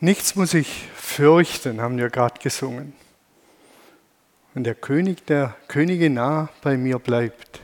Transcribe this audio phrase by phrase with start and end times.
[0.00, 2.92] Nichts muss ich fürchten, haben wir gerade gesungen.
[4.54, 7.60] Wenn der König der Könige nah bei mir bleibt.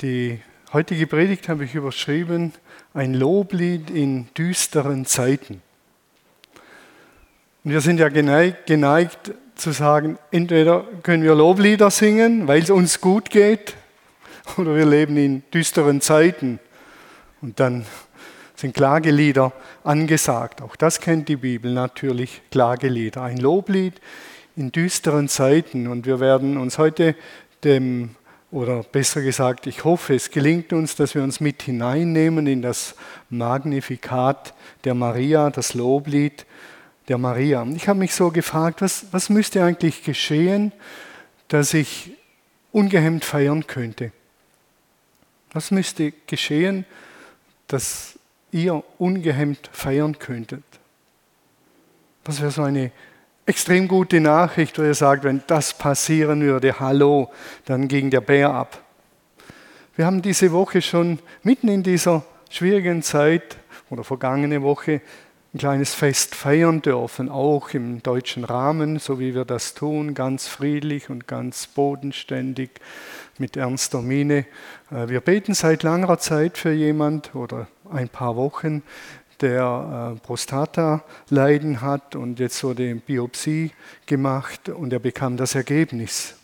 [0.00, 0.40] Die
[0.72, 2.52] heutige Predigt habe ich überschrieben,
[2.92, 5.62] ein Loblied in düsteren Zeiten.
[7.62, 12.70] Und wir sind ja geneigt, geneigt zu sagen, entweder können wir Loblieder singen, weil es
[12.70, 13.76] uns gut geht,
[14.56, 16.58] oder wir leben in düsteren Zeiten.
[17.40, 17.86] Und dann
[18.62, 20.62] sind Klagelieder angesagt.
[20.62, 23.22] Auch das kennt die Bibel natürlich, Klagelieder.
[23.22, 24.00] Ein Loblied
[24.54, 25.88] in düsteren Zeiten.
[25.88, 27.16] Und wir werden uns heute
[27.64, 28.14] dem,
[28.52, 32.94] oder besser gesagt, ich hoffe, es gelingt uns, dass wir uns mit hineinnehmen in das
[33.30, 36.46] Magnifikat der Maria, das Loblied
[37.08, 37.66] der Maria.
[37.74, 40.70] Ich habe mich so gefragt, was, was müsste eigentlich geschehen,
[41.48, 42.12] dass ich
[42.70, 44.12] ungehemmt feiern könnte?
[45.52, 46.84] Was müsste geschehen,
[47.66, 48.20] dass
[48.52, 50.62] ihr ungehemmt feiern könntet.
[52.22, 52.92] Das wäre so eine
[53.46, 57.30] extrem gute Nachricht, wo ihr sagt, wenn das passieren würde, hallo,
[57.64, 58.80] dann ging der Bär ab.
[59.96, 63.56] Wir haben diese Woche schon mitten in dieser schwierigen Zeit
[63.90, 65.00] oder vergangene Woche
[65.54, 70.48] ein kleines Fest feiern dürfen, auch im deutschen Rahmen, so wie wir das tun, ganz
[70.48, 72.70] friedlich und ganz bodenständig
[73.36, 74.46] mit ernster Miene.
[74.90, 78.82] Äh, wir beten seit langer Zeit für jemand oder ein paar Wochen,
[79.40, 83.72] der äh, Prostata-Leiden hat und jetzt wurde eine Biopsie
[84.06, 86.36] gemacht und er bekam das Ergebnis.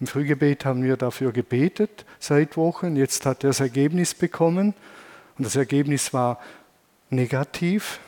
[0.00, 2.96] Im Frühgebet haben wir dafür gebetet seit Wochen.
[2.96, 4.74] Jetzt hat er das Ergebnis bekommen
[5.38, 6.38] und das Ergebnis war
[7.10, 7.98] negativ,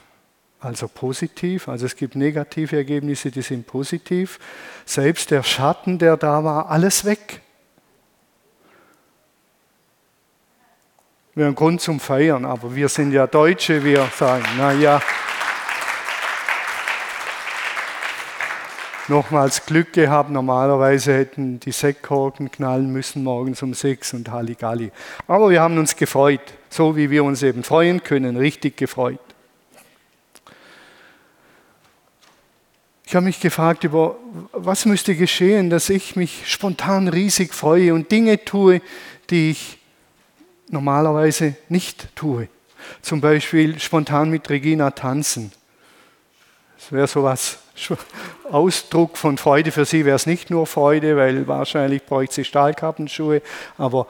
[0.60, 1.68] also positiv.
[1.68, 4.38] Also es gibt negative Ergebnisse, die sind positiv.
[4.84, 7.40] Selbst der Schatten, der da war, alles weg.
[11.38, 15.00] Wir haben Grund zum Feiern, aber wir sind ja Deutsche, wir sagen, naja.
[19.06, 24.90] Nochmals Glück gehabt, normalerweise hätten die Sektkorken knallen müssen morgens um sechs und Halligalli.
[25.28, 26.40] Aber wir haben uns gefreut,
[26.70, 29.20] so wie wir uns eben freuen können, richtig gefreut.
[33.06, 34.16] Ich habe mich gefragt über,
[34.50, 38.82] was müsste geschehen, dass ich mich spontan riesig freue und Dinge tue,
[39.30, 39.77] die ich
[40.70, 42.48] normalerweise nicht tue.
[43.02, 45.52] Zum Beispiel spontan mit Regina tanzen.
[46.78, 47.58] Das wäre so was
[48.50, 49.72] Ausdruck von Freude.
[49.72, 53.42] Für sie wäre es nicht nur Freude, weil wahrscheinlich bräuchte sie Stahlkappenschuhe,
[53.76, 54.06] aber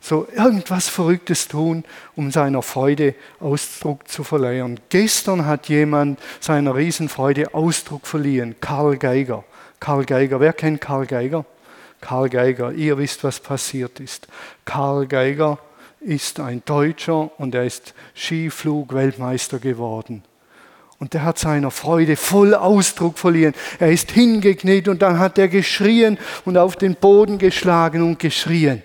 [0.00, 1.82] so irgendwas Verrücktes tun,
[2.14, 4.78] um seiner Freude Ausdruck zu verleihen.
[4.90, 9.44] Gestern hat jemand seiner Riesenfreude Ausdruck verliehen, Karl Geiger.
[9.80, 11.46] Karl Geiger, wer kennt Karl Geiger?
[12.02, 14.28] Karl Geiger, ihr wisst, was passiert ist.
[14.66, 15.58] Karl Geiger
[16.04, 20.22] ist ein Deutscher und er ist Skiflug-Weltmeister geworden.
[20.98, 23.54] Und er hat seiner Freude voll Ausdruck verliehen.
[23.78, 28.82] Er ist hingekniet und dann hat er geschrien und auf den Boden geschlagen und geschrien.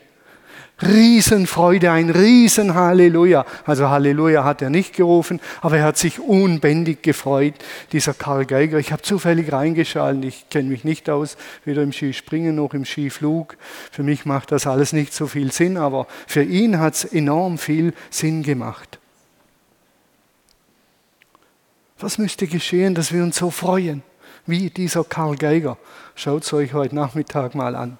[0.81, 3.45] Riesenfreude, ein Riesenhalleluja.
[3.65, 7.55] Also Halleluja hat er nicht gerufen, aber er hat sich unbändig gefreut,
[7.91, 8.79] dieser Karl Geiger.
[8.79, 13.57] Ich habe zufällig reingeschaltet, ich kenne mich nicht aus, weder im Skispringen noch im Skiflug.
[13.91, 17.57] Für mich macht das alles nicht so viel Sinn, aber für ihn hat es enorm
[17.57, 18.99] viel Sinn gemacht.
[21.99, 24.03] Was müsste geschehen, dass wir uns so freuen,
[24.45, 25.77] wie dieser Karl Geiger?
[26.15, 27.97] Schaut es euch heute Nachmittag mal an.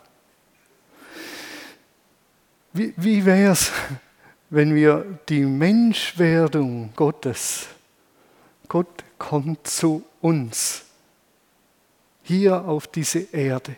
[2.74, 3.72] Wie, wie wäre es,
[4.50, 7.68] wenn wir die Menschwerdung Gottes,
[8.68, 10.86] Gott kommt zu uns,
[12.24, 13.76] hier auf diese Erde,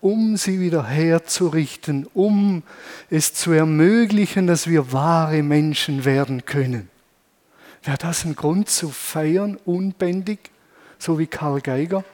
[0.00, 2.64] um sie wieder herzurichten, um
[3.08, 6.88] es zu ermöglichen, dass wir wahre Menschen werden können.
[7.84, 10.50] Wäre das ein Grund zu feiern, unbändig,
[10.98, 12.04] so wie Karl Geiger?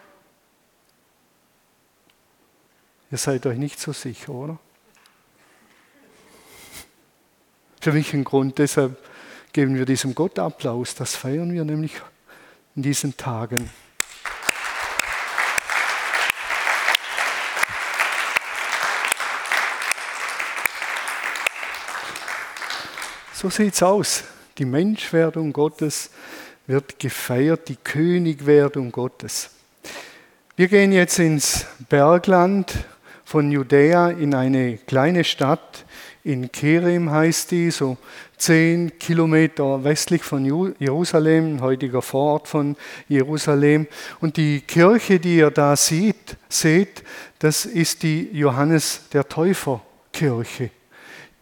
[3.11, 4.59] Ihr seid euch nicht so sicher, oder?
[7.87, 8.59] Für mich ein Grund.
[8.59, 8.99] Deshalb
[9.53, 10.97] geben wir diesem Gott Applaus.
[10.97, 11.93] Das feiern wir nämlich
[12.75, 13.71] in diesen Tagen.
[23.33, 24.25] So sieht es aus.
[24.59, 26.11] Die Menschwerdung Gottes
[26.67, 29.51] wird gefeiert, die Königwerdung Gottes.
[30.57, 32.85] Wir gehen jetzt ins Bergland
[33.25, 35.86] von Judäa in eine kleine Stadt
[36.27, 37.97] in Kerem heißt die, so
[38.37, 40.45] zehn Kilometer westlich von
[40.81, 42.75] Jerusalem, heutiger Vorort von
[43.09, 43.87] Jerusalem.
[44.21, 47.05] Und die Kirche, die ihr da seht, seht,
[47.39, 49.81] das ist die Johannes der Täufer
[50.13, 50.71] Kirche.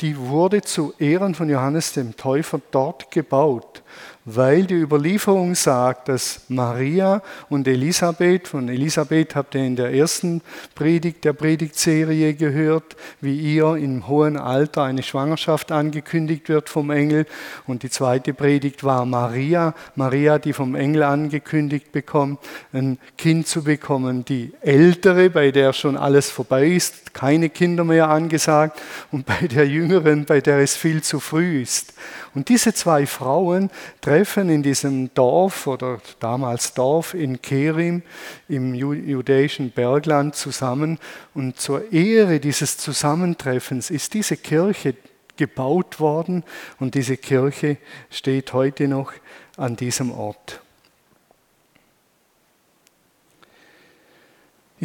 [0.02, 3.82] Die wurde zu Ehren von Johannes dem Täufer dort gebaut.
[4.24, 10.40] Weil die Überlieferung sagt, dass Maria und Elisabeth, von Elisabeth habt ihr in der ersten
[10.74, 17.26] Predigt der Predigtserie gehört, wie ihr im hohen Alter eine Schwangerschaft angekündigt wird vom Engel.
[17.66, 22.40] Und die zweite Predigt war Maria, Maria, die vom Engel angekündigt bekommt,
[22.72, 24.24] ein Kind zu bekommen.
[24.24, 28.80] Die ältere, bei der schon alles vorbei ist, keine Kinder mehr angesagt,
[29.12, 31.92] und bei der jüngeren, bei der es viel zu früh ist.
[32.34, 33.70] Und diese zwei Frauen
[34.00, 38.02] treffen in diesem Dorf oder damals Dorf in Kerim
[38.48, 40.98] im judäischen Bergland zusammen.
[41.34, 44.94] Und zur Ehre dieses Zusammentreffens ist diese Kirche
[45.36, 46.44] gebaut worden
[46.78, 47.76] und diese Kirche
[48.10, 49.12] steht heute noch
[49.56, 50.63] an diesem Ort.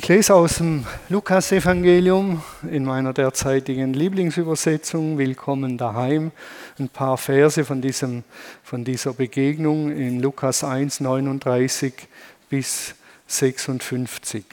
[0.02, 2.42] Ich lese aus dem Lukas-Evangelium
[2.72, 6.32] in meiner derzeitigen Lieblingsübersetzung, Willkommen daheim,
[6.80, 8.24] ein paar Verse von, diesem,
[8.64, 11.94] von dieser Begegnung in Lukas 1, 39
[12.50, 12.96] bis
[13.28, 14.46] 56.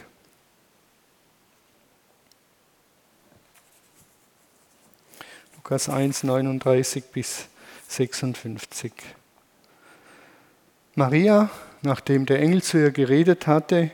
[5.55, 7.47] Lukas 1, 39 bis
[7.87, 8.93] 56.
[10.97, 11.51] Maria,
[11.83, 13.93] nachdem der Engel zu ihr geredet hatte,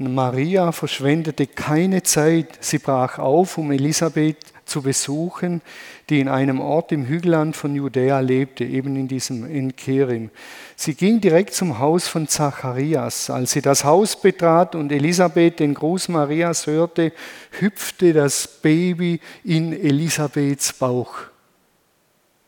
[0.00, 2.58] Maria verschwendete keine Zeit.
[2.60, 5.60] Sie brach auf, um Elisabeth zu besuchen,
[6.08, 10.30] die in einem Ort im Hügelland von Judäa lebte, eben in diesem in Kerim.
[10.76, 13.28] Sie ging direkt zum Haus von Zacharias.
[13.28, 17.12] Als sie das Haus betrat und Elisabeth den Gruß Marias hörte,
[17.58, 21.14] hüpfte das Baby in Elisabeths Bauch.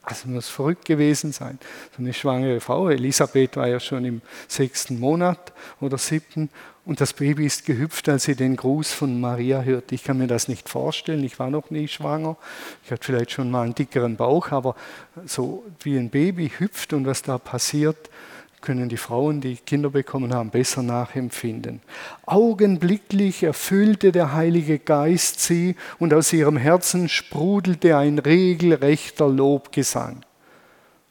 [0.04, 1.58] Also muss verrückt gewesen sein.
[1.96, 6.50] So eine schwangere Frau, Elisabeth war ja schon im sechsten Monat oder siebten
[6.84, 9.92] und das Baby ist gehüpft, als sie den Gruß von Maria hört.
[9.92, 12.36] Ich kann mir das nicht vorstellen, ich war noch nie schwanger.
[12.84, 14.74] Ich hatte vielleicht schon mal einen dickeren Bauch, aber
[15.24, 18.10] so wie ein Baby hüpft und was da passiert,
[18.60, 21.80] können die Frauen, die Kinder bekommen haben, besser nachempfinden.
[22.26, 30.24] Augenblicklich erfüllte der Heilige Geist sie und aus ihrem Herzen sprudelte ein regelrechter Lobgesang.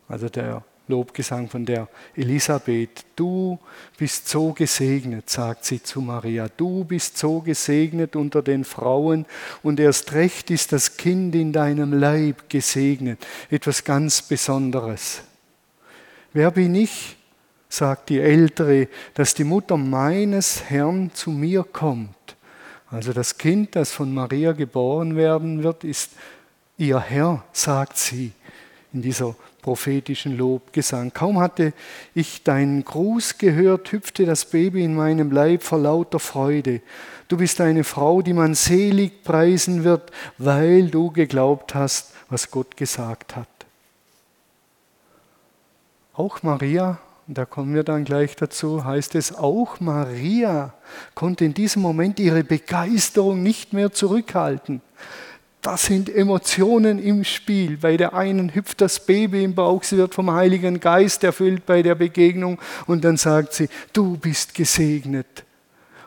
[0.07, 3.05] Also der Lobgesang von der Elisabeth.
[3.15, 3.57] Du
[3.97, 6.47] bist so gesegnet, sagt sie zu Maria.
[6.55, 9.25] Du bist so gesegnet unter den Frauen
[9.63, 13.25] und erst recht ist das Kind in deinem Leib gesegnet.
[13.49, 15.21] Etwas ganz Besonderes.
[16.33, 17.17] Wer bin ich,
[17.67, 22.15] sagt die Ältere, dass die Mutter meines Herrn zu mir kommt.
[22.89, 26.11] Also das Kind, das von Maria geboren werden wird, ist
[26.77, 28.33] ihr Herr, sagt sie
[28.93, 31.13] in dieser prophetischen Lobgesang.
[31.13, 31.73] Kaum hatte
[32.13, 36.81] ich deinen Gruß gehört, hüpfte das Baby in meinem Leib vor lauter Freude.
[37.27, 42.75] Du bist eine Frau, die man selig preisen wird, weil du geglaubt hast, was Gott
[42.75, 43.47] gesagt hat.
[46.13, 46.99] Auch Maria
[47.33, 50.73] da kommen wir dann gleich dazu, heißt es, auch Maria
[51.15, 54.81] konnte in diesem Moment ihre Begeisterung nicht mehr zurückhalten.
[55.61, 57.77] Da sind Emotionen im Spiel.
[57.77, 61.83] Bei der einen hüpft das Baby im Bauch, sie wird vom Heiligen Geist erfüllt bei
[61.83, 65.45] der Begegnung und dann sagt sie, du bist gesegnet.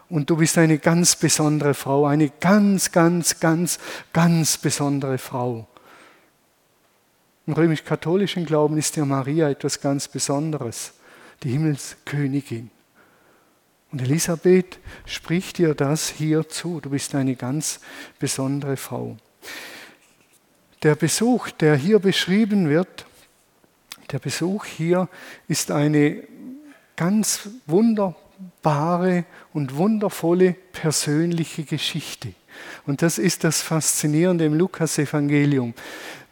[0.09, 3.79] Und du bist eine ganz besondere Frau, eine ganz, ganz, ganz,
[4.13, 5.67] ganz besondere Frau.
[7.47, 10.95] Im römisch-katholischen Glauben ist ja Maria etwas ganz Besonderes
[11.43, 12.71] die Himmelskönigin.
[13.93, 16.81] Und Elisabeth spricht dir das hier zu.
[16.81, 17.81] Du bist eine ganz
[18.19, 19.17] besondere Frau.
[20.83, 23.07] Der Besuch, der hier beschrieben wird,
[24.11, 25.09] der Besuch hier
[25.49, 26.23] ist eine
[26.97, 32.35] ganz wunderbare und wundervolle persönliche Geschichte.
[32.87, 35.75] Und das ist das Faszinierende im Lukas-Evangelium.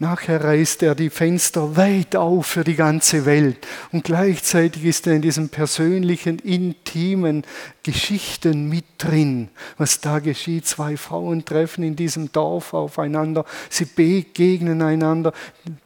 [0.02, 3.66] Nachher reißt er die Fenster weit auf für die ganze Welt.
[3.92, 7.44] Und gleichzeitig ist er in diesen persönlichen, intimen
[7.84, 9.48] Geschichten mit drin.
[9.78, 15.32] Was da geschieht, zwei Frauen treffen in diesem Dorf aufeinander, sie begegnen einander,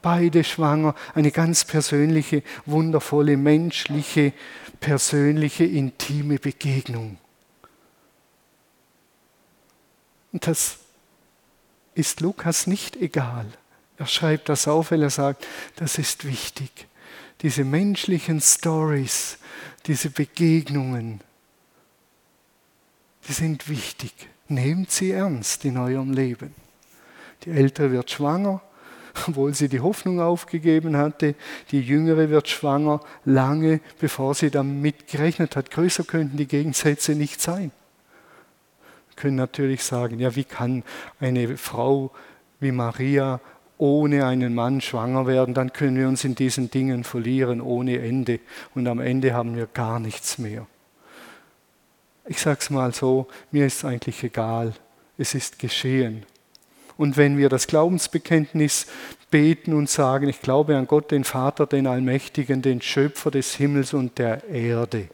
[0.00, 0.94] beide schwanger.
[1.14, 4.32] Eine ganz persönliche, wundervolle, menschliche,
[4.80, 7.18] persönliche, intime Begegnung.
[10.36, 10.80] Und das
[11.94, 13.46] ist Lukas nicht egal.
[13.96, 16.88] Er schreibt das auf, weil er sagt, das ist wichtig.
[17.40, 19.38] Diese menschlichen Stories,
[19.86, 21.22] diese Begegnungen,
[23.26, 24.12] die sind wichtig.
[24.48, 26.54] Nehmt sie ernst in eurem Leben.
[27.44, 28.60] Die Ältere wird schwanger,
[29.26, 31.34] obwohl sie die Hoffnung aufgegeben hatte.
[31.70, 35.70] Die Jüngere wird schwanger, lange bevor sie damit gerechnet hat.
[35.70, 37.72] Größer könnten die Gegensätze nicht sein
[39.16, 40.82] können natürlich sagen, ja, wie kann
[41.20, 42.12] eine Frau
[42.60, 43.40] wie Maria
[43.78, 48.40] ohne einen Mann schwanger werden, dann können wir uns in diesen Dingen verlieren ohne Ende.
[48.74, 50.66] Und am Ende haben wir gar nichts mehr.
[52.26, 54.72] Ich sage es mal so, mir ist eigentlich egal.
[55.18, 56.24] Es ist geschehen.
[56.96, 58.86] Und wenn wir das Glaubensbekenntnis
[59.30, 63.92] beten und sagen, ich glaube an Gott, den Vater, den Allmächtigen, den Schöpfer des Himmels
[63.92, 65.08] und der Erde.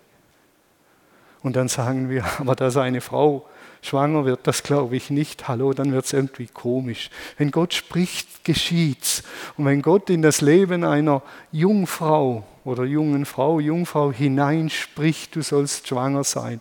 [1.42, 3.47] Und dann sagen wir, aber dass eine Frau
[3.83, 5.49] schwanger wird, das glaube ich nicht.
[5.49, 7.11] Hallo, dann wird es irgendwie komisch.
[7.37, 9.25] Wenn Gott spricht, geschieht's.
[9.57, 15.89] Und wenn Gott in das Leben einer Jungfrau oder jungen Frau, Jungfrau hineinspricht, du sollst
[15.89, 16.61] schwanger sein,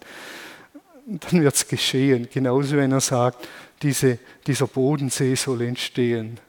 [1.05, 2.27] dann wird es geschehen.
[2.31, 3.47] Genauso, wenn er sagt,
[3.81, 6.39] diese, dieser Bodensee soll entstehen.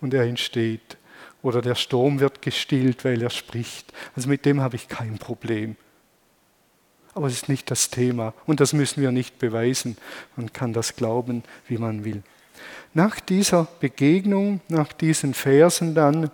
[0.00, 0.96] Und er entsteht.
[1.42, 3.92] Oder der Sturm wird gestillt, weil er spricht.
[4.16, 5.76] Also mit dem habe ich kein Problem.
[7.14, 9.96] Aber es ist nicht das Thema und das müssen wir nicht beweisen.
[10.36, 12.22] Man kann das glauben, wie man will.
[12.92, 16.30] Nach dieser Begegnung, nach diesen Versen dann,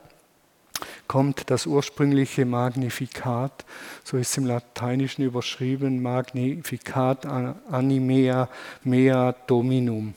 [1.11, 3.65] kommt das ursprüngliche Magnifikat,
[4.05, 8.49] so ist es im Lateinischen überschrieben, Magnificat animea
[8.85, 10.15] mea dominum.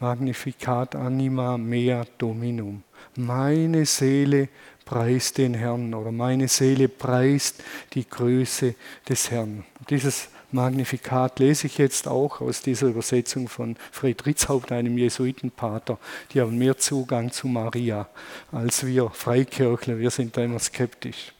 [0.00, 2.82] Magnificat anima mea dominum.
[3.16, 4.48] Meine Seele
[4.88, 8.74] preist den Herrn oder meine Seele preist die Größe
[9.06, 9.64] des Herrn.
[9.90, 15.98] Dieses Magnifikat lese ich jetzt auch aus dieser Übersetzung von Fred Ritzhaupt, einem Jesuitenpater.
[16.32, 18.08] Die haben mehr Zugang zu Maria
[18.50, 19.98] als wir Freikirchler.
[19.98, 21.34] Wir sind da immer skeptisch.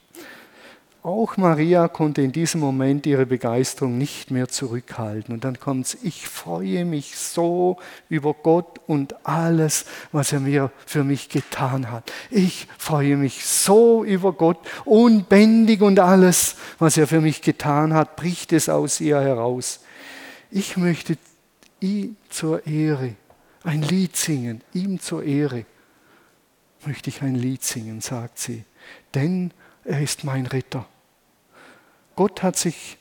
[1.08, 5.32] Auch Maria konnte in diesem Moment ihre Begeisterung nicht mehr zurückhalten.
[5.32, 7.78] Und dann kommt es, ich freue mich so
[8.10, 12.12] über Gott und alles, was er mir für mich getan hat.
[12.28, 18.16] Ich freue mich so über Gott, unbändig und alles, was er für mich getan hat,
[18.16, 19.80] bricht es aus ihr heraus.
[20.50, 21.16] Ich möchte
[21.80, 23.14] ihm zur Ehre
[23.64, 25.64] ein Lied singen, ihm zur Ehre
[26.84, 28.64] möchte ich ein Lied singen, sagt sie.
[29.14, 29.52] Denn
[29.84, 30.86] er ist mein Ritter.
[32.18, 32.98] Gott hat sich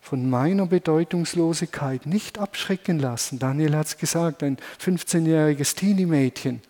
[0.00, 3.40] von meiner Bedeutungslosigkeit nicht abschrecken lassen.
[3.40, 6.62] Daniel hat es gesagt, ein 15-jähriges Teenie-Mädchen,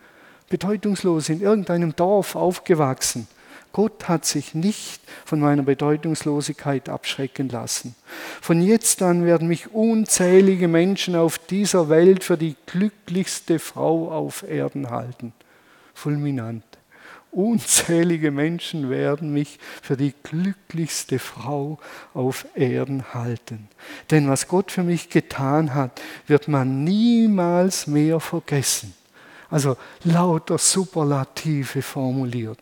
[0.49, 3.29] bedeutungslos in irgendeinem Dorf aufgewachsen.
[3.73, 7.95] Gott hat sich nicht von meiner Bedeutungslosigkeit abschrecken lassen.
[8.41, 14.45] Von jetzt an werden mich unzählige Menschen auf dieser Welt für die glücklichste Frau auf
[14.49, 15.35] Erden halten.
[15.93, 16.70] Fulminant.
[17.33, 21.79] Unzählige Menschen werden mich für die glücklichste Frau
[22.13, 23.69] auf Erden halten.
[24.11, 28.95] Denn was Gott für mich getan hat, wird man niemals mehr vergessen.
[29.49, 32.59] Also lauter Superlative formuliert.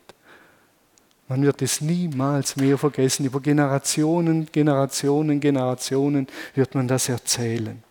[1.27, 3.25] Man wird es niemals mehr vergessen.
[3.25, 7.83] Über Generationen, Generationen, Generationen wird man das erzählen.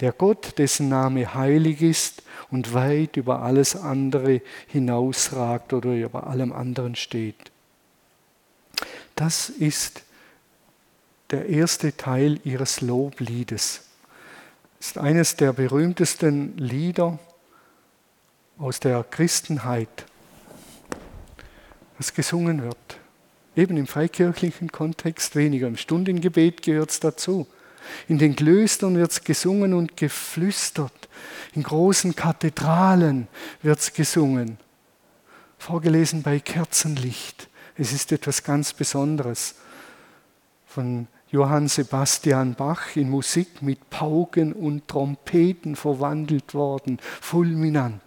[0.00, 2.23] Der Gott, dessen Name heilig ist
[2.54, 7.50] und weit über alles andere hinausragt oder über allem anderen steht.
[9.16, 10.02] Das ist
[11.32, 13.82] der erste Teil ihres Lobliedes.
[14.78, 17.18] Ist eines der berühmtesten Lieder
[18.56, 20.04] aus der Christenheit,
[21.98, 22.76] das gesungen wird.
[23.56, 27.48] Eben im freikirchlichen Kontext weniger, im Stundengebet gehört es dazu.
[28.08, 31.08] In den Klöstern wird es gesungen und geflüstert.
[31.54, 33.28] In großen Kathedralen
[33.62, 34.58] wird es gesungen.
[35.58, 37.48] Vorgelesen bei Kerzenlicht.
[37.76, 39.56] Es ist etwas ganz Besonderes.
[40.66, 46.98] Von Johann Sebastian Bach in Musik mit Pauken und Trompeten verwandelt worden.
[47.20, 48.02] Fulminant.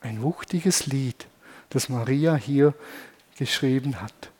[0.00, 1.26] Ein wuchtiges Lied,
[1.70, 2.74] das Maria hier
[3.36, 4.30] geschrieben hat.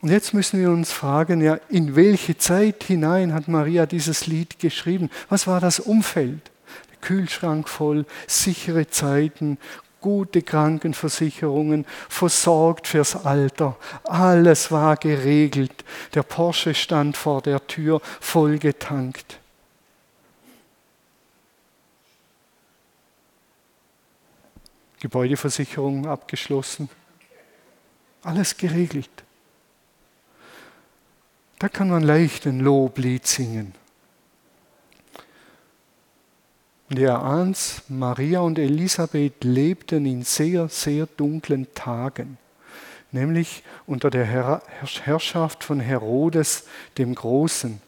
[0.00, 4.58] Und jetzt müssen wir uns fragen, ja, in welche Zeit hinein hat Maria dieses Lied
[4.60, 5.10] geschrieben?
[5.28, 6.50] Was war das Umfeld?
[6.90, 9.58] Der Kühlschrank voll, sichere Zeiten,
[10.00, 13.76] gute Krankenversicherungen, versorgt fürs Alter.
[14.04, 15.84] Alles war geregelt.
[16.14, 19.40] Der Porsche stand vor der Tür, voll getankt.
[25.00, 26.88] Gebäudeversicherung abgeschlossen.
[28.22, 29.10] Alles geregelt.
[31.58, 33.74] Da kann man leicht ein Loblied singen.
[36.88, 42.38] Und ihr ahnt, Maria und Elisabeth lebten in sehr, sehr dunklen Tagen,
[43.12, 47.80] nämlich unter der Herrschaft von Herodes dem Großen.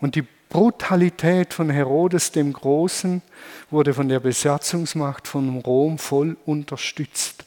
[0.00, 3.22] Und die Brutalität von Herodes dem Großen
[3.70, 7.44] wurde von der Besatzungsmacht von Rom voll unterstützt.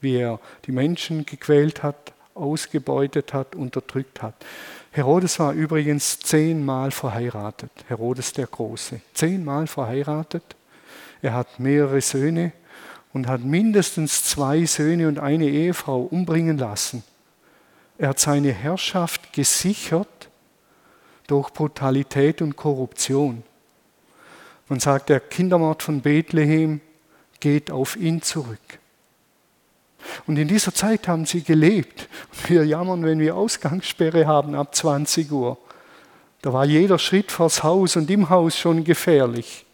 [0.00, 4.34] Wie er die Menschen gequält hat, ausgebeutet hat, unterdrückt hat.
[4.90, 10.56] Herodes war übrigens zehnmal verheiratet, Herodes der Große, zehnmal verheiratet.
[11.20, 12.52] Er hat mehrere Söhne
[13.12, 17.02] und hat mindestens zwei Söhne und eine Ehefrau umbringen lassen.
[17.98, 20.28] Er hat seine Herrschaft gesichert
[21.26, 23.42] durch Brutalität und Korruption.
[24.68, 26.80] Man sagt, der Kindermord von Bethlehem
[27.40, 28.78] geht auf ihn zurück.
[30.26, 32.08] Und in dieser Zeit haben sie gelebt.
[32.46, 35.58] Wir jammern, wenn wir Ausgangssperre haben ab 20 Uhr.
[36.42, 39.66] Da war jeder Schritt vors Haus und im Haus schon gefährlich.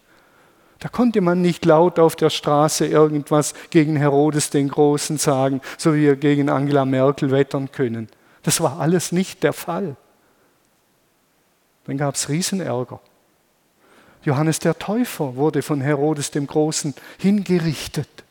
[0.79, 5.93] Da konnte man nicht laut auf der Straße irgendwas gegen Herodes den Großen sagen, so
[5.93, 8.07] wie wir gegen Angela Merkel wettern können.
[8.43, 9.95] Das war alles nicht der Fall.
[11.85, 12.99] Dann gab es Riesenärger.
[14.23, 18.24] Johannes der Täufer wurde von Herodes dem Großen hingerichtet.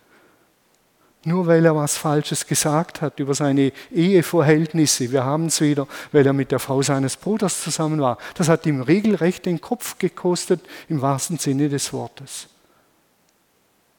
[1.24, 5.10] Nur weil er was Falsches gesagt hat über seine Eheverhältnisse.
[5.10, 8.18] Wir haben es wieder, weil er mit der Frau seines Bruders zusammen war.
[8.34, 12.48] Das hat ihm regelrecht den Kopf gekostet, im wahrsten Sinne des Wortes.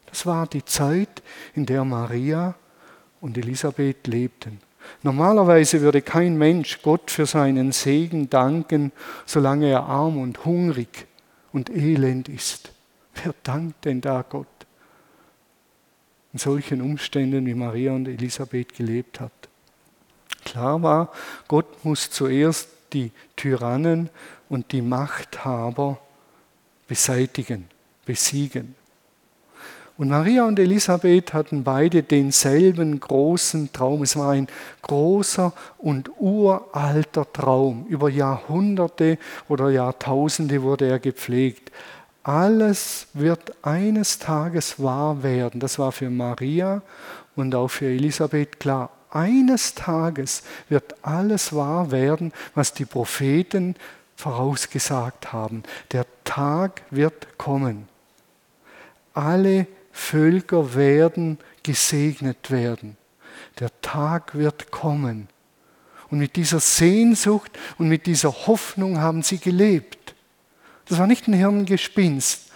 [0.06, 1.22] Das war die Zeit,
[1.54, 2.54] in der Maria
[3.20, 4.60] und Elisabeth lebten.
[5.02, 8.92] Normalerweise würde kein Mensch Gott für seinen Segen danken,
[9.24, 11.06] solange er arm und hungrig
[11.52, 12.70] und elend ist.
[13.22, 14.46] Wer dankt denn da Gott?
[16.36, 19.32] In solchen Umständen, wie Maria und Elisabeth gelebt hat.
[20.44, 21.10] Klar war,
[21.48, 24.10] Gott muss zuerst die Tyrannen
[24.50, 25.98] und die Machthaber
[26.86, 27.64] beseitigen,
[28.04, 28.74] besiegen.
[29.96, 34.02] Und Maria und Elisabeth hatten beide denselben großen Traum.
[34.02, 34.46] Es war ein
[34.82, 37.86] großer und uralter Traum.
[37.88, 39.16] Über Jahrhunderte
[39.48, 41.72] oder Jahrtausende wurde er gepflegt.
[42.26, 45.60] Alles wird eines Tages wahr werden.
[45.60, 46.82] Das war für Maria
[47.36, 48.90] und auch für Elisabeth klar.
[49.10, 53.76] Eines Tages wird alles wahr werden, was die Propheten
[54.16, 55.62] vorausgesagt haben.
[55.92, 57.86] Der Tag wird kommen.
[59.14, 62.96] Alle Völker werden gesegnet werden.
[63.60, 65.28] Der Tag wird kommen.
[66.10, 69.95] Und mit dieser Sehnsucht und mit dieser Hoffnung haben sie gelebt.
[70.88, 72.50] Das war nicht ein Hirngespinst.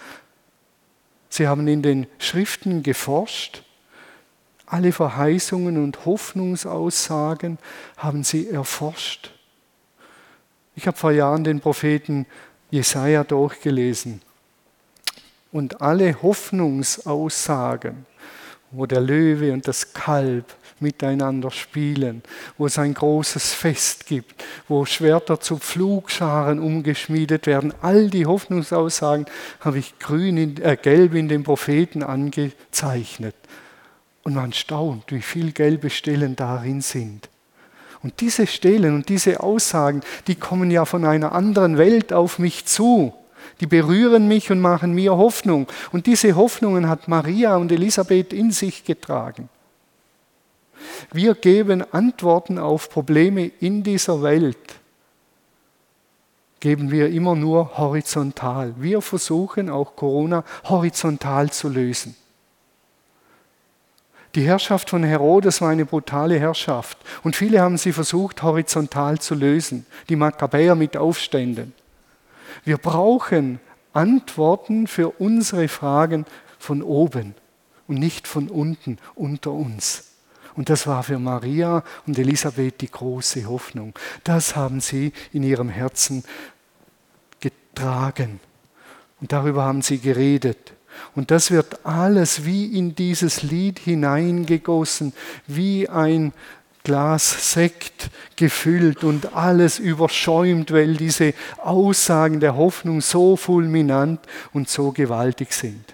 [1.29, 3.63] Sie haben in den Schriften geforscht.
[4.65, 7.57] Alle Verheißungen und Hoffnungsaussagen
[7.97, 9.31] haben sie erforscht.
[10.75, 12.25] Ich habe vor Jahren den Propheten
[12.69, 14.21] Jesaja durchgelesen
[15.51, 18.05] und alle Hoffnungsaussagen,
[18.71, 22.23] wo der Löwe und das Kalb miteinander spielen,
[22.57, 27.73] wo es ein großes Fest gibt, wo Schwerter zu Pflugscharen umgeschmiedet werden.
[27.81, 29.25] All die Hoffnungsaussagen
[29.59, 33.35] habe ich grün in, äh, gelb in den Propheten angezeichnet.
[34.23, 37.29] Und man staunt, wie viele gelbe Stellen darin sind.
[38.03, 42.65] Und diese Stellen und diese Aussagen, die kommen ja von einer anderen Welt auf mich
[42.65, 43.13] zu.
[43.59, 45.67] Die berühren mich und machen mir Hoffnung.
[45.91, 49.49] Und diese Hoffnungen hat Maria und Elisabeth in sich getragen.
[51.11, 54.57] Wir geben Antworten auf Probleme in dieser Welt,
[56.59, 58.73] geben wir immer nur horizontal.
[58.77, 62.15] Wir versuchen auch Corona horizontal zu lösen.
[64.35, 69.35] Die Herrschaft von Herodes war eine brutale Herrschaft und viele haben sie versucht horizontal zu
[69.35, 69.85] lösen.
[70.07, 71.73] Die Makkabäer mit Aufständen.
[72.63, 73.59] Wir brauchen
[73.91, 76.25] Antworten für unsere Fragen
[76.59, 77.35] von oben
[77.87, 80.10] und nicht von unten unter uns.
[80.55, 83.93] Und das war für Maria und Elisabeth die große Hoffnung.
[84.23, 86.23] Das haben sie in ihrem Herzen
[87.39, 88.39] getragen.
[89.19, 90.73] Und darüber haben sie geredet.
[91.15, 95.13] Und das wird alles wie in dieses Lied hineingegossen,
[95.47, 96.33] wie ein
[96.83, 104.19] Glas Sekt gefüllt und alles überschäumt, weil diese Aussagen der Hoffnung so fulminant
[104.51, 105.93] und so gewaltig sind.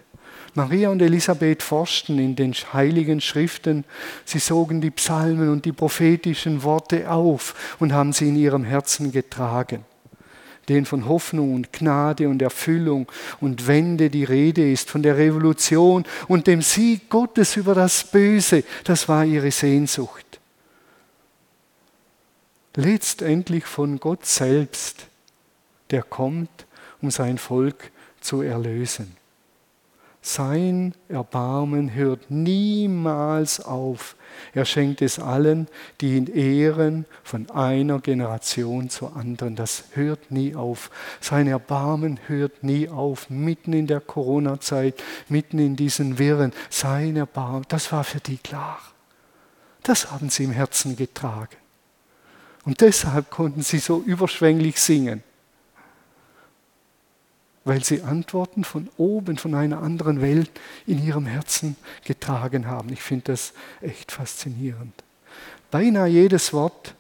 [0.58, 3.86] Maria und Elisabeth forschten in den heiligen Schriften,
[4.26, 9.12] sie sogen die Psalmen und die prophetischen Worte auf und haben sie in ihrem Herzen
[9.12, 9.86] getragen.
[10.68, 13.08] Den von Hoffnung und Gnade und Erfüllung
[13.40, 18.64] und Wende die Rede ist, von der Revolution und dem Sieg Gottes über das Böse,
[18.84, 20.40] das war ihre Sehnsucht.
[22.76, 25.06] Letztendlich von Gott selbst,
[25.92, 26.66] der kommt,
[27.00, 27.92] um sein Volk
[28.22, 29.17] zu erlösen.
[30.28, 34.18] Sein Erbarmen hört niemals auf.
[34.54, 35.70] Er schenkt es allen,
[36.02, 39.56] die ihn ehren, von einer Generation zur anderen.
[39.56, 40.92] Das hört nie auf.
[41.22, 43.30] Sein Erbarmen hört nie auf.
[43.30, 46.52] Mitten in der Corona-Zeit, mitten in diesen Wirren.
[46.70, 48.80] Sein Erbarmen, das war für die klar.
[49.82, 51.56] Das haben sie im Herzen getragen.
[52.66, 55.24] Und deshalb konnten sie so überschwänglich singen,
[57.68, 60.50] weil sie Antworten von oben, von einer anderen Welt
[60.86, 61.76] in ihrem Herzen
[62.06, 62.92] getragen haben.
[62.94, 64.94] Ich finde das echt faszinierend.
[65.70, 66.96] Beinahe jedes Wort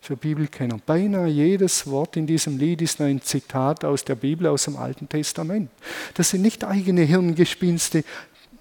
[0.00, 4.64] für Bibelkenner, beinahe jedes Wort in diesem Lied ist ein Zitat aus der Bibel, aus
[4.64, 5.70] dem Alten Testament.
[6.14, 8.02] Das sind nicht eigene Hirngespinste,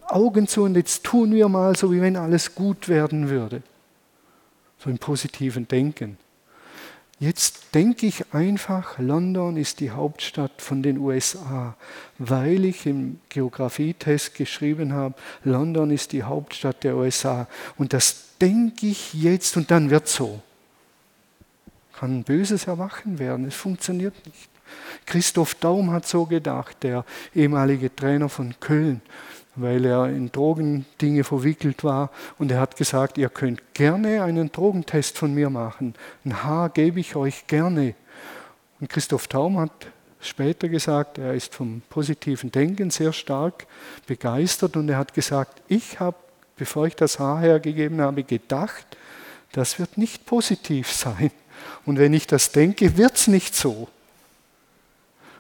[0.08, 3.64] Augen zu und jetzt tun wir mal so, wie wenn alles gut werden würde.
[4.78, 6.18] So im positiven Denken.
[7.22, 11.76] Jetzt denke ich einfach, London ist die Hauptstadt von den USA,
[12.18, 17.48] weil ich im Geografietest geschrieben habe, London ist die Hauptstadt der USA.
[17.78, 20.42] Und das denke ich jetzt und dann wird so.
[21.94, 24.50] Kann ein böses Erwachen werden, es funktioniert nicht.
[25.06, 27.06] Christoph Daum hat so gedacht, der
[27.36, 29.00] ehemalige Trainer von Köln
[29.56, 32.10] weil er in Drogendinge verwickelt war.
[32.38, 35.96] Und er hat gesagt, ihr könnt gerne einen Drogentest von mir machen.
[36.26, 37.96] Ein Haar gebe ich euch gerne.
[38.80, 39.72] Und Christoph Taum hat
[40.22, 43.66] später gesagt, er ist vom positiven Denken sehr stark
[44.08, 46.18] begeistert und er hat gesagt, ich habe,
[46.58, 48.86] bevor ich das Haar hergegeben habe, gedacht,
[49.52, 51.32] das wird nicht positiv sein.
[51.86, 53.90] Und wenn ich das denke, wird es nicht so.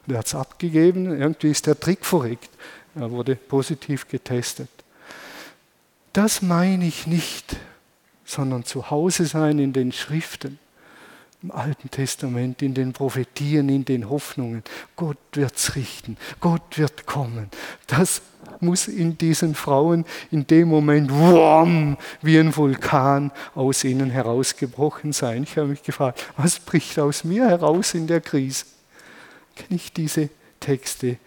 [0.05, 2.49] Und er hat es abgegeben, irgendwie ist der Trick verrückt.
[2.95, 4.69] Er wurde positiv getestet.
[6.13, 7.55] Das meine ich nicht,
[8.25, 10.59] sondern zu Hause sein in den Schriften,
[11.41, 14.63] im Alten Testament, in den Prophetien, in den Hoffnungen.
[14.95, 17.49] Gott wird's richten, Gott wird kommen.
[17.87, 18.21] Das
[18.59, 25.43] muss in diesen Frauen in dem Moment wham, wie ein Vulkan aus ihnen herausgebrochen sein.
[25.43, 28.65] Ich habe mich gefragt, was bricht aus mir heraus in der Krise?
[29.55, 30.29] Kenne ich diese
[30.61, 31.17] Texte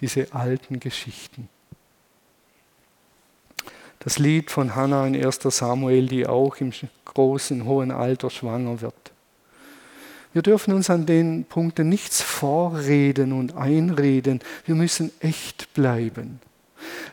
[0.00, 1.50] diese alten Geschichten.
[3.98, 6.72] Das Lied von Hannah in 1 Samuel, die auch im
[7.04, 8.94] großen, hohen Alter schwanger wird.
[10.32, 14.40] Wir dürfen uns an den Punkten nichts vorreden und einreden.
[14.66, 16.40] Wir müssen echt bleiben.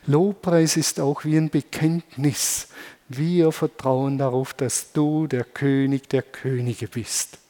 [0.06, 2.70] Lobpreis ist auch wie ein Bekenntnis.
[3.08, 7.41] Wir vertrauen darauf, dass du der König der Könige bist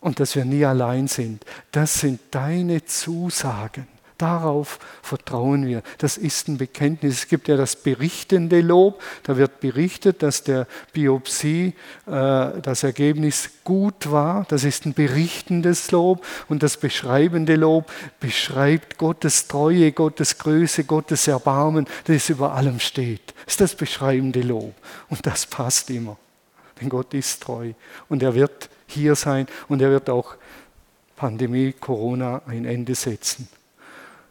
[0.00, 1.44] und dass wir nie allein sind.
[1.72, 3.86] Das sind deine Zusagen.
[4.18, 5.84] Darauf vertrauen wir.
[5.98, 7.18] Das ist ein Bekenntnis.
[7.18, 9.00] Es gibt ja das berichtende Lob.
[9.22, 11.74] Da wird berichtet, dass der Biopsie
[12.06, 14.44] äh, das Ergebnis gut war.
[14.48, 16.26] Das ist ein berichtendes Lob.
[16.48, 23.34] Und das beschreibende Lob beschreibt Gottes Treue, Gottes Größe, Gottes Erbarmen, das über allem steht.
[23.44, 24.74] Das ist das beschreibende Lob.
[25.10, 26.16] Und das passt immer.
[26.80, 27.72] Denn Gott ist treu.
[28.08, 30.36] Und er wird hier sein und er wird auch
[31.16, 33.48] Pandemie, Corona ein Ende setzen.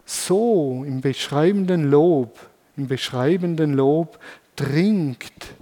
[0.06, 2.40] So im beschreibenden Lob,
[2.78, 4.20] im beschreibenden Lob
[4.56, 5.54] dringt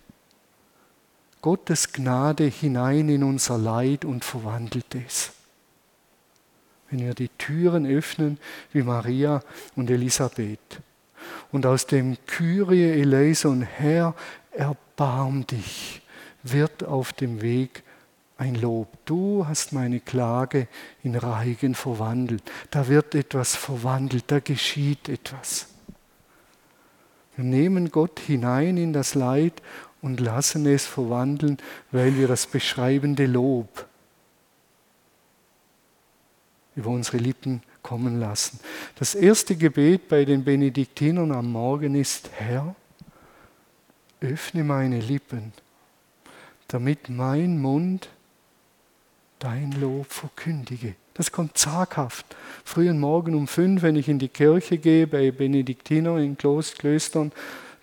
[1.42, 5.32] Gottes Gnade hinein in unser Leid und verwandelt es.
[6.90, 8.40] Wenn wir die Türen öffnen
[8.72, 9.42] wie Maria
[9.76, 10.82] und Elisabeth
[11.52, 14.16] und aus dem Kyrie eleison Herr,
[14.52, 16.02] erbarm dich,
[16.44, 17.84] wird auf dem Weg
[18.38, 18.88] ein Lob.
[19.06, 20.68] Du hast meine Klage
[21.04, 22.44] in Reigen verwandelt.
[22.72, 25.68] Da wird etwas verwandelt, da geschieht etwas.
[27.36, 29.62] Wir nehmen Gott hinein in das Leid
[30.02, 31.58] und lassen es verwandeln,
[31.92, 33.88] weil wir das beschreibende Lob
[36.76, 38.60] über unsere Lippen kommen lassen.
[38.96, 42.76] Das erste Gebet bei den Benediktinern am Morgen ist, Herr,
[44.20, 45.54] öffne meine Lippen,
[46.68, 48.10] damit mein Mund
[49.46, 50.96] dein Lob verkündige.
[51.14, 52.26] Das kommt zaghaft.
[52.64, 57.32] Frühen Morgen um fünf, wenn ich in die Kirche gehe, bei Benediktinern in Klöstern,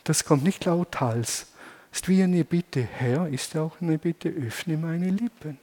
[0.03, 1.47] das kommt nicht lauthals.
[1.93, 2.81] Ist wie eine Bitte.
[2.83, 5.59] Herr, ist auch eine Bitte, öffne meine Lippen,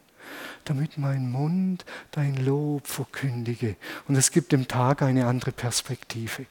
[0.63, 3.75] damit mein Mund dein Lob verkündige.
[4.07, 6.45] Und es gibt dem Tag eine andere Perspektive.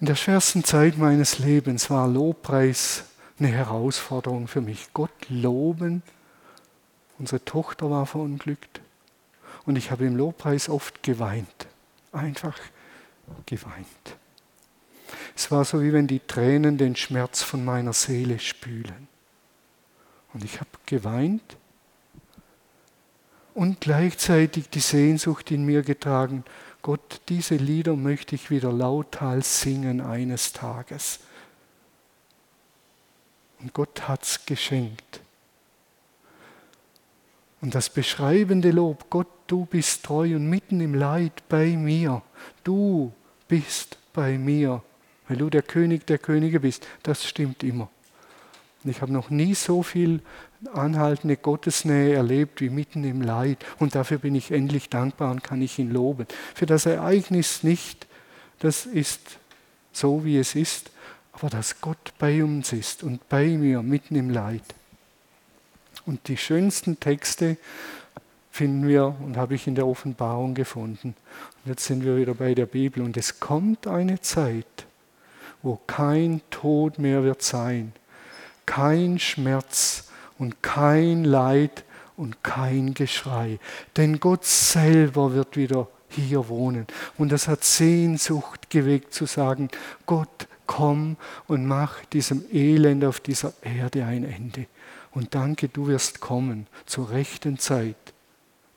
[0.00, 3.04] In der schwersten Zeit meines Lebens war Lobpreis
[3.38, 4.88] eine Herausforderung für mich.
[4.92, 6.02] Gott loben
[7.18, 8.80] Unsere Tochter war verunglückt
[9.66, 11.66] und ich habe im Lobpreis oft geweint.
[12.12, 12.58] Einfach
[13.46, 14.16] geweint.
[15.36, 19.08] Es war so, wie wenn die Tränen den Schmerz von meiner Seele spülen.
[20.32, 21.56] Und ich habe geweint
[23.54, 26.44] und gleichzeitig die Sehnsucht in mir getragen,
[26.82, 31.20] Gott, diese Lieder möchte ich wieder lauthals singen eines Tages.
[33.58, 35.20] Und Gott hat es geschenkt.
[37.60, 42.22] Und das beschreibende Lob, Gott, du bist treu und mitten im Leid bei mir.
[42.62, 43.12] Du
[43.48, 44.82] bist bei mir,
[45.26, 46.86] weil du der König der Könige bist.
[47.02, 47.90] Das stimmt immer.
[48.84, 50.20] Ich habe noch nie so viel
[50.72, 53.58] anhaltende Gottesnähe erlebt wie mitten im Leid.
[53.78, 56.26] Und dafür bin ich endlich dankbar und kann ich ihn loben.
[56.54, 58.06] Für das Ereignis nicht,
[58.60, 59.38] das ist
[59.92, 60.90] so, wie es ist,
[61.32, 64.62] aber dass Gott bei uns ist und bei mir mitten im Leid.
[66.08, 67.58] Und die schönsten Texte
[68.50, 71.08] finden wir und habe ich in der Offenbarung gefunden.
[71.08, 73.02] Und jetzt sind wir wieder bei der Bibel.
[73.02, 74.86] Und es kommt eine Zeit,
[75.60, 77.92] wo kein Tod mehr wird sein,
[78.64, 81.84] kein Schmerz und kein Leid
[82.16, 83.58] und kein Geschrei.
[83.98, 86.86] Denn Gott selber wird wieder hier wohnen.
[87.18, 89.68] Und das hat Sehnsucht geweckt zu sagen,
[90.06, 91.18] Gott, komm
[91.48, 94.68] und mach diesem Elend auf dieser Erde ein Ende.
[95.10, 97.96] Und danke, du wirst kommen zur rechten Zeit.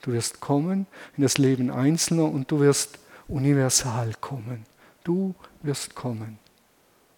[0.02, 4.66] Du wirst kommen in das Leben Einzelner und du wirst universal kommen.
[5.04, 6.38] Du wirst kommen.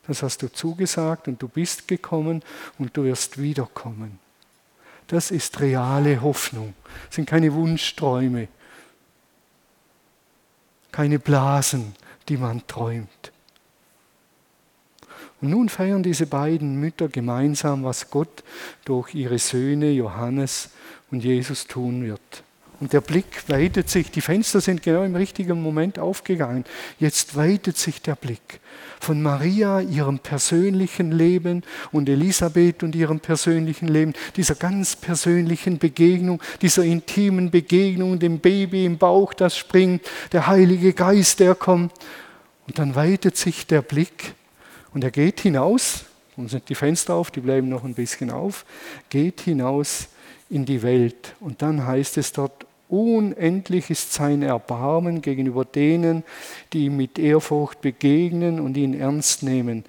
[0.07, 2.43] Das hast du zugesagt und du bist gekommen
[2.79, 4.19] und du wirst wiederkommen.
[5.07, 6.75] Das ist reale Hoffnung.
[7.07, 8.49] Das sind keine Wunschträume,
[10.93, 11.95] keine Blasen,
[12.29, 13.33] die man träumt.
[15.45, 18.43] Und nun feiern diese beiden Mütter gemeinsam, was Gott
[18.87, 20.71] durch ihre Söhne Johannes
[21.11, 22.43] und Jesus tun wird.
[22.81, 26.65] Und der Blick weitet sich, die Fenster sind genau im richtigen Moment aufgegangen.
[26.99, 28.59] Jetzt weitet sich der Blick
[29.01, 36.41] von Maria, ihrem persönlichen Leben und Elisabeth und ihrem persönlichen Leben, dieser ganz persönlichen Begegnung,
[36.63, 41.93] dieser intimen Begegnung, dem Baby im Bauch, das springt, der Heilige Geist, der kommt.
[42.67, 44.33] Und dann weitet sich der Blick
[44.95, 46.05] und er geht hinaus,
[46.37, 48.65] und sind die Fenster auf, die bleiben noch ein bisschen auf,
[49.09, 50.09] geht hinaus
[50.51, 51.35] in die Welt.
[51.41, 56.23] Und dann heißt es dort, unendlich ist sein Erbarmen gegenüber denen,
[56.73, 59.85] die ihm mit Ehrfurcht begegnen und ihn ernst nehmen.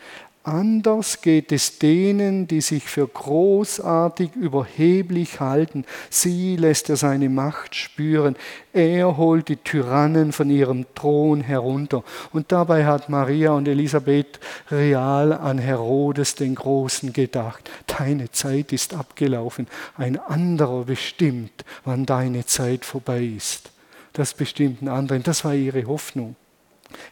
[0.48, 5.86] Anders geht es denen, die sich für großartig überheblich halten.
[6.12, 8.36] Sie lässt er seine Macht spüren.
[8.72, 12.04] Er holt die Tyrannen von ihrem Thron herunter.
[12.32, 17.72] Und dabei hat Maria und Elisabeth real an Herodes den Großen gedacht.
[17.88, 19.66] Deine Zeit ist abgelaufen.
[19.98, 23.72] Ein anderer bestimmt, wann deine Zeit vorbei ist.
[24.14, 25.18] Das bestimmt ein anderer.
[25.18, 26.36] Das war ihre Hoffnung.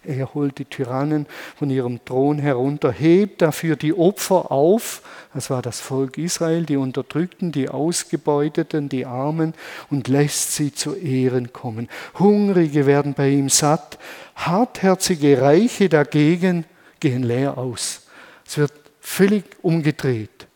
[0.06, 5.02] Er holt die Tyrannen von ihrem Thron herunter, hebt dafür die Opfer auf,
[5.34, 9.54] das war das Volk Israel, die Unterdrückten, die Ausgebeuteten, die Armen,
[9.90, 11.90] und lässt sie zu Ehren kommen.
[12.20, 13.98] Hungrige werden bei ihm satt,
[14.36, 16.66] hartherzige Reiche dagegen
[17.00, 18.08] gehen leer aus.
[18.46, 20.48] Es wird völlig umgedreht.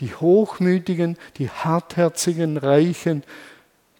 [0.00, 3.22] Die Hochmütigen, die hartherzigen Reichen,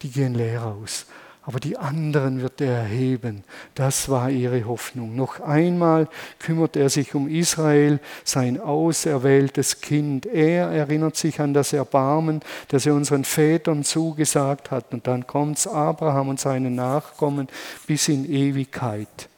[0.02, 1.06] die gehen leer aus
[1.46, 3.44] aber die anderen wird er erheben.
[3.76, 5.14] Das war ihre Hoffnung.
[5.14, 6.08] Noch einmal
[6.40, 10.26] kümmert er sich um Israel, sein auserwähltes Kind.
[10.26, 14.92] Er erinnert sich an das Erbarmen, das er unseren Vätern zugesagt hat.
[14.92, 17.46] Und dann kommt Abraham und seine Nachkommen
[17.86, 19.28] bis in Ewigkeit.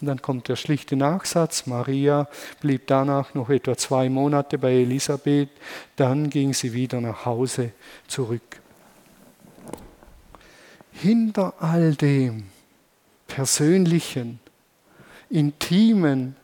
[0.00, 2.26] Und dann kommt der schlichte Nachsatz, Maria
[2.60, 5.50] blieb danach noch etwa zwei Monate bei Elisabeth,
[5.96, 7.72] dann ging sie wieder nach Hause
[8.08, 8.63] zurück
[10.94, 12.44] hinter all dem
[13.26, 14.40] Persönlichen,
[15.30, 16.36] Intimen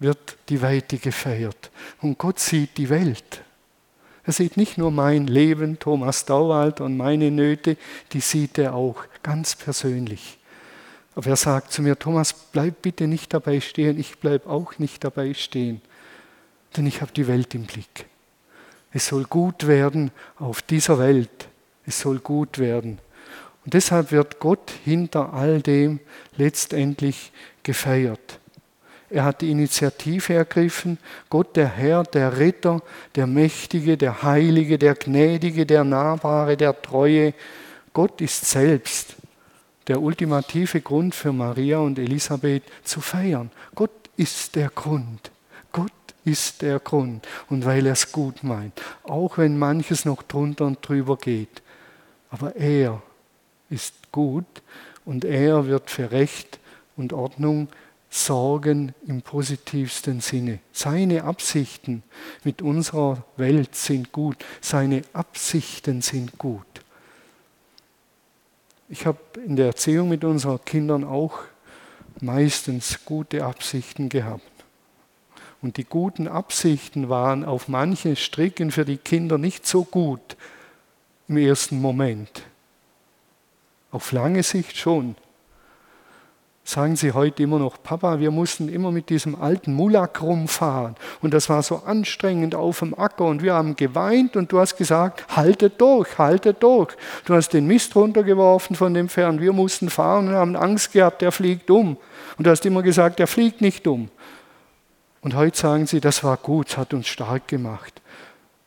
[0.00, 1.70] wird die Weite gefeiert.
[2.00, 3.42] Und Gott sieht die Welt.
[4.24, 7.76] Er sieht nicht nur mein Leben, Thomas Dauwald und meine Nöte,
[8.12, 10.38] die sieht er auch ganz persönlich.
[11.14, 15.04] Aber er sagt zu mir, Thomas, bleib bitte nicht dabei stehen, ich bleib auch nicht
[15.04, 15.80] dabei stehen,
[16.76, 18.06] denn ich habe die Welt im Blick.
[18.92, 21.48] Es soll gut werden auf dieser Welt
[21.86, 22.98] es soll gut werden.
[23.64, 26.00] Und deshalb wird Gott hinter all dem
[26.36, 28.38] letztendlich gefeiert.
[29.10, 30.98] Er hat die Initiative ergriffen.
[31.30, 32.82] Gott, der Herr, der Retter,
[33.14, 37.32] der Mächtige, der Heilige, der Gnädige, der Nahbare, der Treue.
[37.92, 39.16] Gott ist selbst
[39.86, 43.50] der ultimative Grund für Maria und Elisabeth zu feiern.
[43.74, 45.30] Gott ist der Grund.
[45.72, 45.92] Gott
[46.24, 47.26] ist der Grund.
[47.50, 48.80] Und weil er es gut meint.
[49.04, 51.62] Auch wenn manches noch drunter und drüber geht.
[52.34, 53.00] Aber er
[53.70, 54.44] ist gut
[55.04, 56.58] und er wird für Recht
[56.96, 57.68] und Ordnung
[58.10, 60.58] sorgen im positivsten Sinne.
[60.72, 62.02] Seine Absichten
[62.42, 64.44] mit unserer Welt sind gut.
[64.60, 66.66] Seine Absichten sind gut.
[68.88, 71.38] Ich habe in der Erziehung mit unseren Kindern auch
[72.20, 74.42] meistens gute Absichten gehabt.
[75.62, 80.36] Und die guten Absichten waren auf manchen Stricken für die Kinder nicht so gut,
[81.28, 82.42] im ersten Moment.
[83.90, 85.16] Auf lange Sicht schon.
[86.66, 91.34] sagen sie heute immer noch, Papa, wir mussten immer mit diesem alten Mulak rumfahren und
[91.34, 95.36] das war so anstrengend auf dem Acker und wir haben geweint und du hast gesagt,
[95.36, 96.96] haltet durch, haltet durch.
[97.26, 101.20] Du hast den Mist runtergeworfen von dem Fern, wir mussten fahren und haben Angst gehabt,
[101.20, 101.98] der fliegt um.
[102.38, 104.08] Und du hast immer gesagt, der fliegt nicht um.
[105.20, 108.00] Und heute sagen sie, das war gut, es hat uns stark gemacht.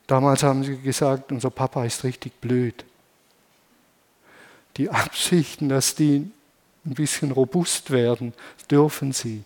[0.08, 2.86] Damals haben sie gesagt, unser Papa ist richtig blöd.
[4.78, 6.32] Die Absichten, dass die
[6.86, 8.34] ein bisschen robust werden,
[8.72, 9.44] dürfen sie.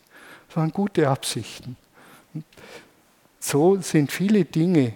[0.47, 1.75] Das waren gute Absichten.
[3.39, 4.93] So sind viele Dinge,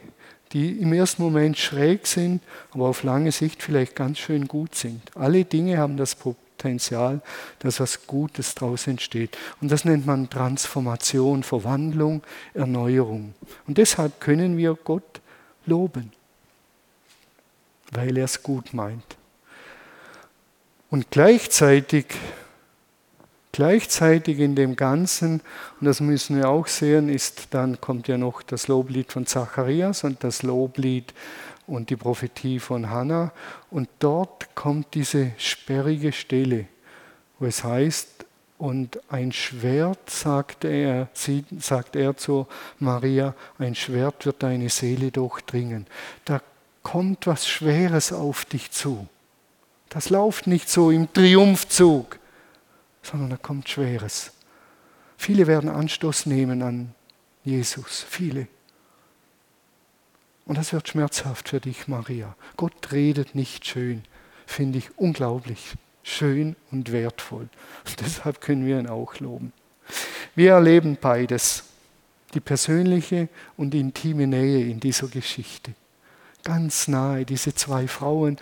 [0.52, 5.02] die im ersten Moment schräg sind, aber auf lange Sicht vielleicht ganz schön gut sind.
[5.16, 7.22] Alle Dinge haben das Potenzial,
[7.60, 9.36] dass was Gutes daraus entsteht.
[9.62, 12.22] Und das nennt man Transformation, Verwandlung,
[12.54, 13.34] Erneuerung.
[13.68, 15.22] Und deshalb können wir Gott
[15.66, 16.12] loben,
[17.92, 19.18] weil er es gut meint.
[20.90, 22.06] Und gleichzeitig,
[23.52, 25.42] gleichzeitig in dem Ganzen,
[25.80, 30.04] und das müssen wir auch sehen, ist, dann kommt ja noch das Loblied von Zacharias
[30.04, 31.14] und das Loblied
[31.68, 33.32] und die Prophetie von Hannah.
[33.72, 36.66] Und dort kommt diese sperrige Stelle,
[37.40, 38.15] wo es heißt,
[38.66, 41.10] und ein Schwert, sagte er,
[41.60, 42.48] sagt er zu
[42.80, 45.86] Maria, ein Schwert wird deine Seele durchdringen.
[46.26, 46.42] Da
[46.82, 49.08] kommt was Schweres auf dich zu.
[49.90, 52.18] Das läuft nicht so im Triumphzug,
[53.04, 54.32] sondern da kommt Schweres.
[55.16, 56.96] Viele werden Anstoß nehmen an
[57.44, 58.48] Jesus, viele.
[60.48, 62.36] Und das wird schmerzhaft für dich, Maria.
[62.58, 64.02] Gott redet nicht schön,
[64.48, 65.76] finde ich unglaublich
[66.06, 67.50] schön und wertvoll.
[67.86, 69.52] Und deshalb können wir ihn auch loben.
[70.36, 71.64] Wir erleben beides,
[72.34, 75.74] die persönliche und intime Nähe in dieser Geschichte
[76.46, 78.38] ganz nahe, diese zwei Frauen,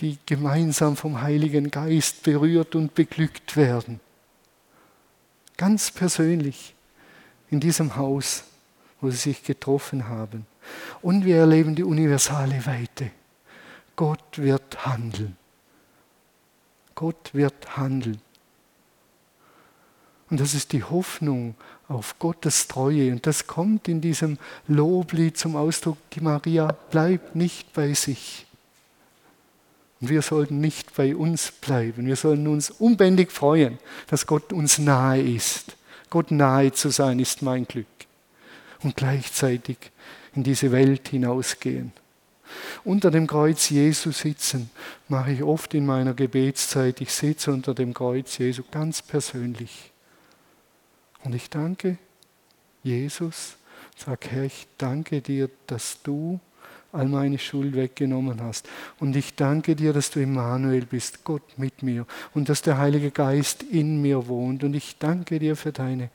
[0.00, 4.00] die gemeinsam vom Heiligen Geist berührt und beglückt werden.
[5.58, 6.74] Ganz persönlich
[7.50, 8.44] in diesem Haus,
[9.00, 10.46] wo sie sich getroffen haben.
[11.02, 13.10] Und wir erleben die universale Weite.
[13.96, 15.36] Gott wird handeln.
[16.98, 18.20] Gott wird handeln.
[20.30, 21.54] Und das ist die Hoffnung
[21.86, 23.12] auf Gottes Treue.
[23.12, 28.46] Und das kommt in diesem Loblied zum Ausdruck, die Maria bleibt nicht bei sich.
[30.00, 32.04] Und wir sollten nicht bei uns bleiben.
[32.04, 35.76] Wir sollen uns unbändig freuen, dass Gott uns nahe ist.
[36.10, 37.86] Gott nahe zu sein ist mein Glück.
[38.82, 39.78] Und gleichzeitig
[40.34, 41.92] in diese Welt hinausgehen.
[42.84, 44.70] Unter dem Kreuz Jesu sitzen
[45.08, 47.00] mache ich oft in meiner Gebetszeit.
[47.00, 49.92] Ich sitze unter dem Kreuz Jesu ganz persönlich.
[51.24, 51.98] Und ich danke
[52.82, 53.56] Jesus,
[53.96, 56.40] sag Herr, ich danke dir, dass du
[56.92, 58.68] all meine Schuld weggenommen hast.
[58.98, 63.10] Und ich danke dir, dass du Immanuel bist, Gott mit mir und dass der Heilige
[63.10, 64.64] Geist in mir wohnt.
[64.64, 66.10] Und ich danke dir für deine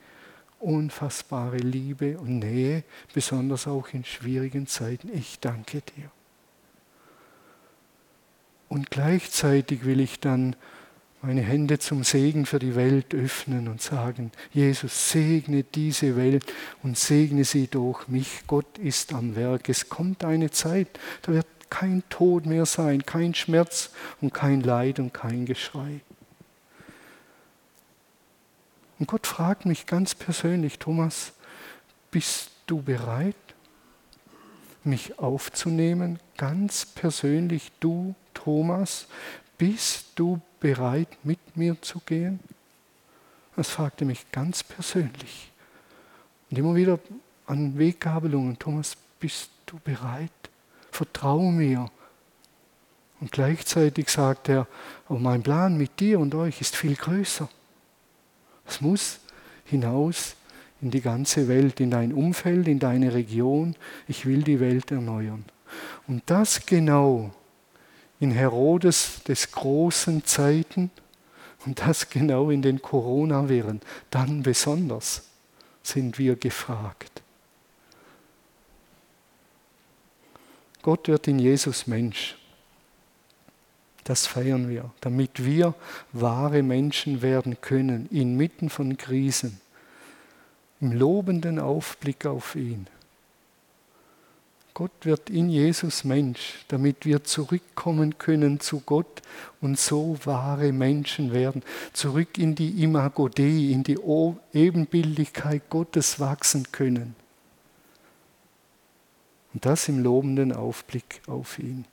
[0.60, 5.10] unfassbare Liebe und Nähe, besonders auch in schwierigen Zeiten.
[5.14, 6.10] Ich danke dir.
[8.74, 10.56] Und gleichzeitig will ich dann
[11.22, 16.98] meine Hände zum Segen für die Welt öffnen und sagen, Jesus, segne diese Welt und
[16.98, 18.48] segne sie durch mich.
[18.48, 19.70] Gott ist am Werk.
[19.70, 20.88] Es kommt eine Zeit,
[21.22, 26.02] da wird kein Tod mehr sein, kein Schmerz und kein Leid und kein Geschrei.
[28.98, 31.34] Und Gott fragt mich ganz persönlich, Thomas,
[32.10, 33.36] bist du bereit,
[34.84, 36.18] mich aufzunehmen?
[36.38, 39.08] Ganz persönlich, du, Thomas,
[39.58, 42.40] bist du bereit, mit mir zu gehen?
[43.56, 45.52] Das fragte mich ganz persönlich.
[46.50, 47.00] Und immer wieder
[47.46, 50.32] an Weggabelungen, Thomas, bist du bereit?
[50.92, 51.90] Vertrau mir.
[53.20, 54.68] Und gleichzeitig sagt er,
[55.08, 57.48] aber mein Plan mit dir und euch ist viel größer.
[58.66, 59.20] Es muss
[59.66, 60.36] hinaus
[60.82, 63.76] in die ganze Welt, in dein Umfeld, in deine Region.
[64.08, 65.46] Ich will die Welt erneuern.
[66.08, 67.32] Und das genau
[68.24, 70.92] in Herodes des großen Zeiten
[71.66, 73.82] und das genau in den Corona-Wirren,
[74.12, 75.24] dann besonders
[75.84, 77.22] sind wir gefragt.
[80.82, 82.38] Gott wird in Jesus Mensch.
[84.06, 85.76] Das feiern wir, damit wir
[86.14, 89.60] wahre Menschen werden können, inmitten von Krisen,
[90.80, 92.88] im lobenden Aufblick auf ihn.
[94.74, 99.22] Gott wird in Jesus Mensch, damit wir zurückkommen können zu Gott
[99.62, 101.62] und so wahre Menschen werden,
[101.94, 104.00] zurück in die Imago Dei, in die
[104.54, 107.16] Ebenbildlichkeit Gottes wachsen können.
[109.54, 111.86] Und das im lobenden Aufblick auf ihn.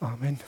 [0.00, 0.40] Amen.